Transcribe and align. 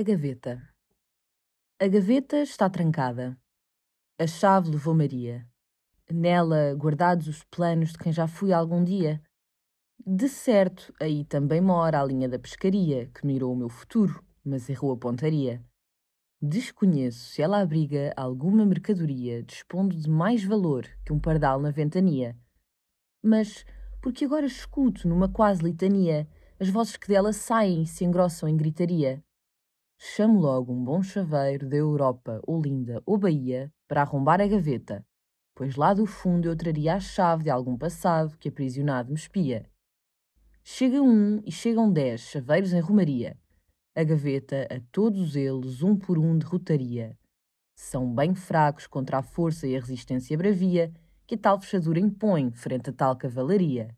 A 0.00 0.02
gaveta. 0.02 0.66
A 1.78 1.86
gaveta 1.86 2.38
está 2.38 2.70
trancada. 2.70 3.38
A 4.18 4.26
chave 4.26 4.70
levou 4.70 4.94
Maria. 4.94 5.46
Nela 6.10 6.74
guardados 6.74 7.28
os 7.28 7.44
planos 7.44 7.92
de 7.92 7.98
quem 7.98 8.10
já 8.10 8.26
fui 8.26 8.50
algum 8.50 8.82
dia. 8.82 9.20
De 10.06 10.26
certo, 10.26 10.90
aí 10.98 11.22
também 11.26 11.60
mora 11.60 12.00
a 12.00 12.04
linha 12.06 12.30
da 12.30 12.38
pescaria, 12.38 13.08
que 13.08 13.26
mirou 13.26 13.52
o 13.52 13.56
meu 13.56 13.68
futuro, 13.68 14.24
mas 14.42 14.70
errou 14.70 14.90
a 14.90 14.96
pontaria. 14.96 15.62
Desconheço 16.40 17.32
se 17.32 17.42
ela 17.42 17.60
abriga 17.60 18.14
alguma 18.16 18.64
mercadoria 18.64 19.42
dispondo 19.42 19.94
de 19.94 20.08
mais 20.08 20.42
valor 20.42 20.86
que 21.04 21.12
um 21.12 21.20
pardal 21.20 21.60
na 21.60 21.70
ventania. 21.70 22.34
Mas, 23.22 23.66
porque 24.00 24.24
agora 24.24 24.46
escuto 24.46 25.06
numa 25.06 25.28
quase 25.28 25.62
litania 25.62 26.26
as 26.58 26.70
vozes 26.70 26.96
que 26.96 27.08
dela 27.08 27.34
saem 27.34 27.82
e 27.82 27.86
se 27.86 28.02
engrossam 28.02 28.48
em 28.48 28.56
gritaria. 28.56 29.22
Chamo 30.02 30.40
logo 30.40 30.72
um 30.72 30.82
bom 30.82 31.02
chaveiro 31.02 31.68
da 31.68 31.76
Europa, 31.76 32.40
Olinda 32.46 33.02
ou 33.04 33.18
Bahia 33.18 33.70
para 33.86 34.00
arrombar 34.00 34.40
a 34.40 34.46
gaveta, 34.46 35.04
pois 35.54 35.76
lá 35.76 35.92
do 35.92 36.06
fundo 36.06 36.48
eu 36.48 36.56
traria 36.56 36.94
a 36.94 37.00
chave 37.00 37.44
de 37.44 37.50
algum 37.50 37.76
passado 37.76 38.34
que 38.38 38.48
aprisionado 38.48 39.10
me 39.10 39.14
espia. 39.18 39.70
Chega 40.64 41.02
um 41.02 41.42
e 41.44 41.52
chegam 41.52 41.92
dez 41.92 42.22
chaveiros 42.22 42.72
em 42.72 42.80
romaria. 42.80 43.38
A 43.94 44.02
gaveta 44.02 44.66
a 44.70 44.80
todos 44.90 45.36
eles 45.36 45.82
um 45.82 45.94
por 45.94 46.18
um 46.18 46.38
derrotaria. 46.38 47.14
São 47.76 48.10
bem 48.14 48.34
fracos 48.34 48.86
contra 48.86 49.18
a 49.18 49.22
força 49.22 49.66
e 49.66 49.76
a 49.76 49.80
resistência 49.80 50.34
bravia 50.34 50.90
que 51.26 51.36
tal 51.36 51.60
fechadura 51.60 52.00
impõe 52.00 52.50
frente 52.52 52.88
a 52.88 52.92
tal 52.94 53.18
cavalaria. 53.18 53.94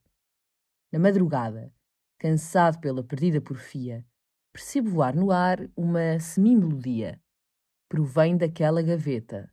Na 0.90 0.98
madrugada, 0.98 1.72
cansado 2.18 2.80
pela 2.80 3.04
perdida 3.04 3.40
porfia, 3.40 4.04
percebo 4.52 4.90
voar 4.90 5.16
no 5.16 5.30
ar 5.30 5.58
uma 5.76 6.18
semi-melodia. 6.20 7.18
Provém 7.88 8.36
daquela 8.36 8.82
gaveta. 8.82 9.50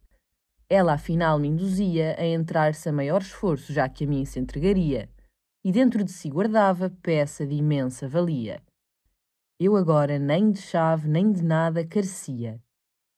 Ela 0.70 0.94
afinal 0.94 1.40
me 1.40 1.48
induzia 1.48 2.16
a 2.20 2.26
entrar-se 2.26 2.88
a 2.90 2.94
maior 2.94 3.22
esforço, 3.22 3.74
já 3.74 3.88
que 3.88 4.04
a 4.04 4.08
mim 4.08 4.26
se 4.26 4.40
entregaria, 4.40 5.10
e 5.64 5.72
dentro 5.72 6.04
de 6.04 6.12
si 6.12 6.30
guardava 6.30 6.90
peça 7.02 7.46
de 7.48 7.56
imensa 7.56 8.08
valia. 8.08 8.62
Eu 9.60 9.76
agora 9.76 10.20
nem 10.20 10.52
de 10.52 10.62
chave 10.62 11.10
nem 11.10 11.32
de 11.32 11.44
nada 11.44 11.86
carecia. 11.86 12.62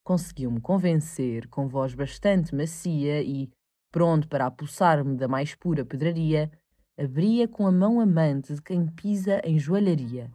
Conseguiu-me 0.03 0.59
convencer 0.59 1.47
com 1.49 1.67
voz 1.67 1.93
bastante 1.93 2.55
macia 2.55 3.21
e, 3.21 3.51
pronto 3.91 4.27
para 4.27 4.47
apossar-me 4.47 5.15
da 5.15 5.27
mais 5.27 5.53
pura 5.53 5.85
pedraria, 5.85 6.51
abria 6.97 7.47
com 7.47 7.67
a 7.67 7.71
mão 7.71 7.99
amante 7.99 8.53
de 8.55 8.61
quem 8.61 8.87
pisa 8.87 9.41
em 9.43 9.59
joalharia. 9.59 10.31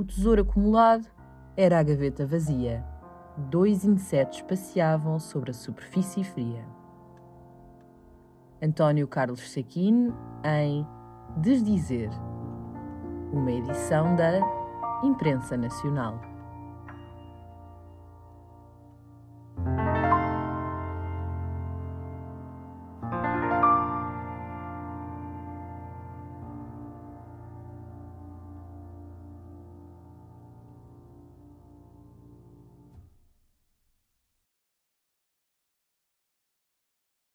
O 0.00 0.04
tesouro 0.04 0.40
acumulado 0.40 1.06
era 1.54 1.78
a 1.78 1.82
gaveta 1.82 2.24
vazia. 2.24 2.82
Dois 3.36 3.84
insetos 3.84 4.40
passeavam 4.40 5.18
sobre 5.18 5.50
a 5.50 5.52
superfície 5.52 6.24
fria. 6.24 6.64
António 8.62 9.06
Carlos 9.06 9.40
Sequin 9.52 10.10
em 10.42 10.86
Desdizer, 11.36 12.08
uma 13.30 13.52
edição 13.52 14.16
da 14.16 14.40
Imprensa 15.04 15.58
Nacional. 15.58 16.29